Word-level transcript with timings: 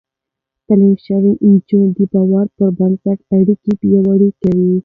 تعليم 0.67 0.93
شوې 1.05 1.31
نجونې 1.51 1.89
د 1.97 1.99
باور 2.11 2.45
پر 2.57 2.69
بنسټ 2.77 3.19
اړيکې 3.37 3.71
پياوړې 3.79 4.29
کوي. 4.41 4.73